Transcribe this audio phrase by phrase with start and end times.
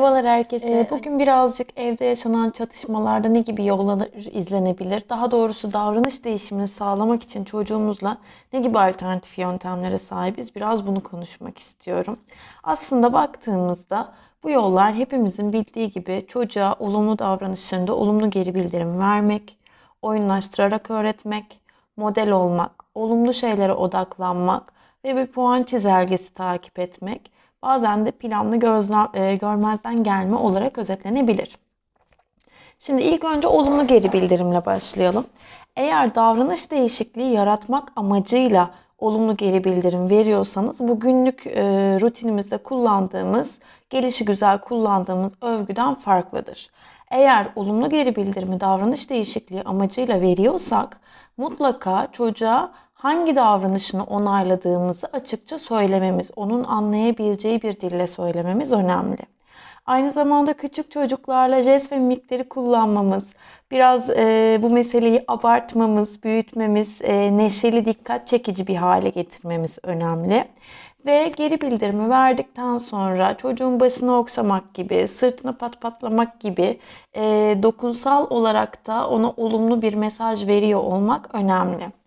[0.00, 0.66] Merhabalar herkese.
[0.70, 5.02] Ee, Bugün birazcık evde yaşanan çatışmalarda ne gibi yollar izlenebilir?
[5.08, 8.18] Daha doğrusu davranış değişimini sağlamak için çocuğumuzla
[8.52, 10.54] ne gibi alternatif yöntemlere sahibiz?
[10.56, 12.18] Biraz bunu konuşmak istiyorum.
[12.62, 19.58] Aslında baktığımızda bu yollar hepimizin bildiği gibi çocuğa olumlu davranışlarında olumlu geri bildirim vermek,
[20.02, 21.60] oyunlaştırarak öğretmek,
[21.96, 24.72] model olmak, olumlu şeylere odaklanmak
[25.04, 31.56] ve bir puan çizelgesi takip etmek bazen de planlı gözlem, e, görmezden gelme olarak özetlenebilir.
[32.78, 35.26] Şimdi ilk önce olumlu geri bildirimle başlayalım.
[35.76, 41.62] Eğer davranış değişikliği yaratmak amacıyla olumlu geri bildirim veriyorsanız bu günlük e,
[42.00, 43.58] rutinimizde kullandığımız,
[43.90, 46.70] gelişi güzel kullandığımız övgüden farklıdır.
[47.10, 51.00] Eğer olumlu geri bildirimi davranış değişikliği amacıyla veriyorsak
[51.36, 52.70] mutlaka çocuğa
[53.02, 59.18] hangi davranışını onayladığımızı açıkça söylememiz, onun anlayabileceği bir dille söylememiz önemli.
[59.86, 63.34] Aynı zamanda küçük çocuklarla jest ve mimikleri kullanmamız,
[63.70, 70.44] biraz e, bu meseleyi abartmamız, büyütmemiz, e, neşeli, dikkat çekici bir hale getirmemiz önemli.
[71.06, 76.78] Ve geri bildirimi verdikten sonra çocuğun başını okşamak gibi, sırtını pat patlamak gibi
[77.16, 82.00] e, dokunsal olarak da ona olumlu bir mesaj veriyor olmak önemli.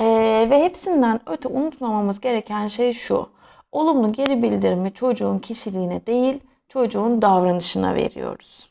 [0.00, 3.28] Ee, ve hepsinden öte unutmamamız gereken şey şu.
[3.72, 8.68] Olumlu geri bildirimi çocuğun kişiliğine değil, çocuğun davranışına veriyoruz.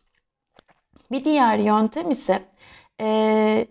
[1.12, 2.44] Bir diğer yöntem ise
[3.02, 3.68] e,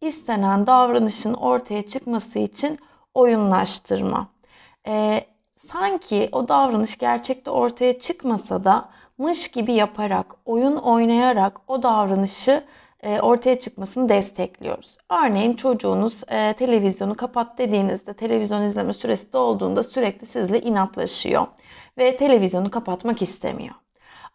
[0.00, 2.78] istenen davranışın ortaya çıkması için
[3.14, 4.28] oyunlaştırma.
[4.86, 5.24] E,
[5.56, 12.64] sanki o davranış gerçekte ortaya çıkmasa da mış gibi yaparak, oyun oynayarak o davranışı
[13.20, 14.98] ortaya çıkmasını destekliyoruz.
[15.24, 21.46] Örneğin çocuğunuz e, televizyonu kapat dediğinizde televizyon izleme süresi dolduğunda sürekli sizle inatlaşıyor
[21.98, 23.74] ve televizyonu kapatmak istemiyor.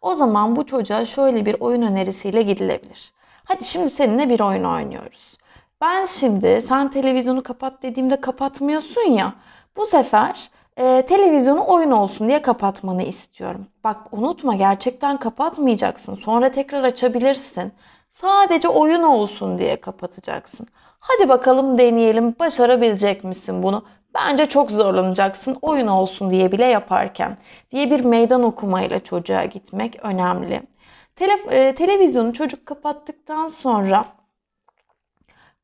[0.02, 3.12] O zaman bu çocuğa şöyle bir oyun önerisiyle gidilebilir.
[3.44, 5.38] Hadi şimdi seninle bir oyun oynuyoruz.
[5.80, 9.34] Ben şimdi sen televizyonu kapat dediğimde kapatmıyorsun ya.
[9.76, 10.50] Bu sefer
[10.80, 13.66] e, televizyonu oyun olsun diye kapatmanı istiyorum.
[13.84, 16.14] Bak unutma gerçekten kapatmayacaksın.
[16.14, 17.72] Sonra tekrar açabilirsin.
[18.10, 20.66] Sadece oyun olsun diye kapatacaksın.
[21.00, 23.84] Hadi bakalım deneyelim başarabilecek misin bunu?
[24.14, 27.38] Bence çok zorlanacaksın oyun olsun diye bile yaparken
[27.70, 30.62] diye bir meydan okumayla çocuğa gitmek önemli.
[31.16, 34.04] Tele, e, televizyonu çocuk kapattıktan sonra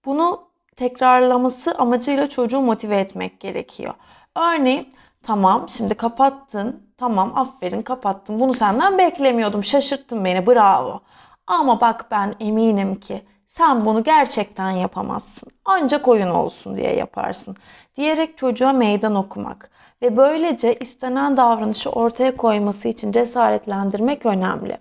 [0.05, 0.41] bunu
[0.77, 3.95] tekrarlaması amacıyla çocuğu motive etmek gerekiyor.
[4.37, 11.01] Örneğin tamam şimdi kapattın tamam aferin kapattın bunu senden beklemiyordum şaşırttın beni bravo.
[11.47, 15.49] Ama bak ben eminim ki sen bunu gerçekten yapamazsın.
[15.65, 17.57] Ancak oyun olsun diye yaparsın.
[17.97, 19.71] Diyerek çocuğa meydan okumak
[20.03, 24.79] ve böylece istenen davranışı ortaya koyması için cesaretlendirmek önemli.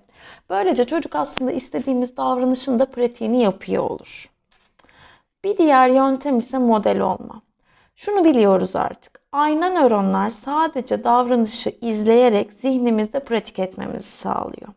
[0.49, 4.29] Böylece çocuk aslında istediğimiz davranışın da pratiğini yapıyor olur.
[5.43, 7.41] Bir diğer yöntem ise model olma.
[7.95, 9.24] Şunu biliyoruz artık.
[9.35, 14.69] Ayna nöronlar sadece davranışı izleyerek zihnimizde pratik etmemizi sağlıyor.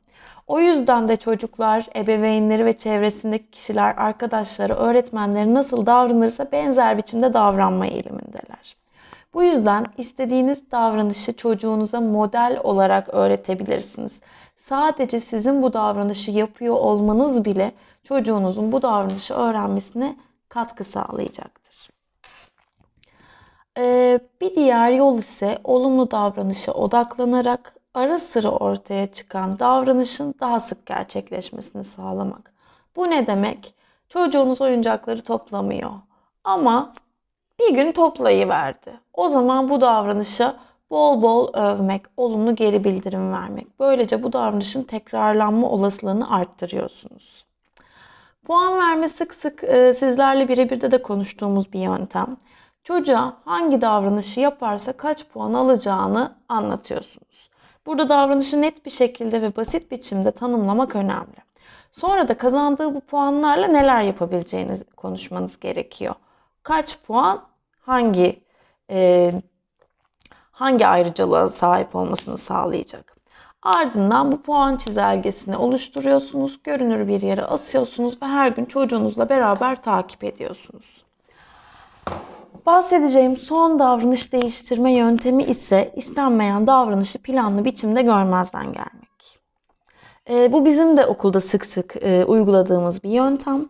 [0.46, 7.86] O yüzden de çocuklar, ebeveynleri ve çevresindeki kişiler, arkadaşları, öğretmenleri nasıl davranırsa benzer biçimde davranma
[7.86, 8.76] eğilimindeler.
[9.34, 14.20] Bu yüzden istediğiniz davranışı çocuğunuza model olarak öğretebilirsiniz.
[14.56, 17.72] Sadece sizin bu davranışı yapıyor olmanız bile
[18.04, 20.16] çocuğunuzun bu davranışı öğrenmesine
[20.48, 21.97] katkı sağlayacaktır.
[23.78, 30.86] Ee, bir diğer yol ise olumlu davranışa odaklanarak ara sıra ortaya çıkan davranışın daha sık
[30.86, 32.52] gerçekleşmesini sağlamak.
[32.96, 33.74] Bu ne demek?
[34.08, 35.90] Çocuğunuz oyuncakları toplamıyor
[36.44, 36.94] ama
[37.60, 39.00] bir gün toplayıverdi.
[39.14, 40.56] O zaman bu davranışa
[40.90, 43.80] bol bol övmek, olumlu geri bildirim vermek.
[43.80, 47.46] Böylece bu davranışın tekrarlanma olasılığını arttırıyorsunuz.
[48.46, 52.36] Puan verme sık sık e, sizlerle birebir de konuştuğumuz bir yöntem.
[52.88, 57.50] Çocuğa hangi davranışı yaparsa kaç puan alacağını anlatıyorsunuz.
[57.86, 61.36] Burada davranışı net bir şekilde ve basit biçimde tanımlamak önemli.
[61.90, 66.14] Sonra da kazandığı bu puanlarla neler yapabileceğini konuşmanız gerekiyor.
[66.62, 67.42] Kaç puan
[67.80, 68.44] hangi
[68.90, 69.32] e,
[70.50, 73.16] hangi ayrıcalığa sahip olmasını sağlayacak.
[73.62, 76.62] Ardından bu puan çizelgesini oluşturuyorsunuz.
[76.62, 81.07] Görünür bir yere asıyorsunuz ve her gün çocuğunuzla beraber takip ediyorsunuz.
[82.68, 89.38] Bahsedeceğim son davranış değiştirme yöntemi ise istenmeyen davranışı planlı biçimde görmezden gelmek.
[90.30, 93.68] E, bu bizim de okulda sık sık e, uyguladığımız bir yöntem.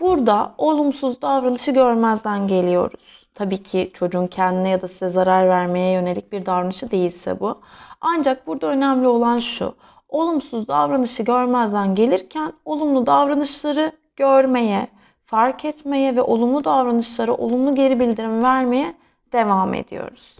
[0.00, 3.28] Burada olumsuz davranışı görmezden geliyoruz.
[3.34, 7.60] Tabii ki çocuğun kendine ya da size zarar vermeye yönelik bir davranışı değilse bu.
[8.00, 9.74] Ancak burada önemli olan şu.
[10.08, 14.88] olumsuz davranışı görmezden gelirken olumlu davranışları görmeye,
[15.28, 18.94] fark etmeye ve olumlu davranışlara olumlu geri bildirim vermeye
[19.32, 20.38] devam ediyoruz.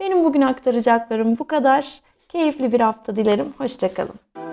[0.00, 2.00] Benim bugün aktaracaklarım bu kadar.
[2.28, 3.54] Keyifli bir hafta dilerim.
[3.58, 4.47] Hoşçakalın.